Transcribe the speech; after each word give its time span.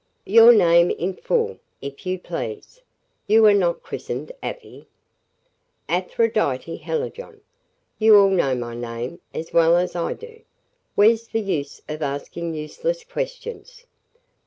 "Your 0.25 0.51
name 0.51 0.89
in 0.89 1.13
full, 1.13 1.59
if 1.79 2.07
you 2.07 2.17
please. 2.17 2.81
You 3.27 3.43
were 3.43 3.53
not 3.53 3.83
christened 3.83 4.31
'Afy'?" 4.41 4.87
"Aphrodite 5.87 6.75
Hallijohn. 6.77 7.41
You 7.99 8.15
all 8.17 8.31
know 8.31 8.55
my 8.55 8.73
name 8.73 9.19
as 9.31 9.53
well 9.53 9.77
as 9.77 9.95
I 9.95 10.13
do. 10.13 10.41
Where's 10.95 11.27
the 11.27 11.39
use 11.39 11.83
of 11.87 12.01
asking 12.01 12.55
useless 12.55 13.03
questions?" 13.03 13.85